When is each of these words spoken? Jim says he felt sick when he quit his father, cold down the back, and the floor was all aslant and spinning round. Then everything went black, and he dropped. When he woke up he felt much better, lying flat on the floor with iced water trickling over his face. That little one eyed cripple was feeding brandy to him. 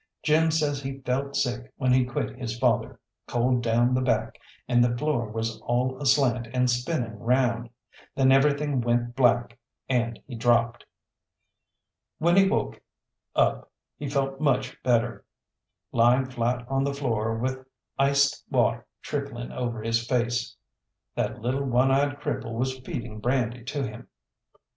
Jim 0.23 0.49
says 0.49 0.81
he 0.81 0.97
felt 1.01 1.35
sick 1.35 1.71
when 1.77 1.93
he 1.93 2.03
quit 2.03 2.31
his 2.35 2.57
father, 2.57 2.99
cold 3.27 3.61
down 3.61 3.93
the 3.93 4.01
back, 4.01 4.39
and 4.67 4.83
the 4.83 4.97
floor 4.97 5.27
was 5.29 5.61
all 5.61 5.95
aslant 6.01 6.47
and 6.55 6.71
spinning 6.71 7.19
round. 7.19 7.69
Then 8.15 8.31
everything 8.31 8.81
went 8.81 9.15
black, 9.15 9.59
and 9.87 10.19
he 10.25 10.33
dropped. 10.33 10.85
When 12.17 12.35
he 12.35 12.49
woke 12.49 12.81
up 13.35 13.69
he 13.95 14.09
felt 14.09 14.41
much 14.41 14.81
better, 14.81 15.23
lying 15.91 16.25
flat 16.25 16.67
on 16.67 16.83
the 16.83 16.95
floor 16.95 17.35
with 17.37 17.63
iced 17.99 18.43
water 18.49 18.87
trickling 19.03 19.51
over 19.51 19.83
his 19.83 20.03
face. 20.07 20.55
That 21.13 21.43
little 21.43 21.63
one 21.65 21.91
eyed 21.91 22.19
cripple 22.19 22.55
was 22.55 22.79
feeding 22.79 23.19
brandy 23.19 23.63
to 23.65 23.85
him. 23.85 24.07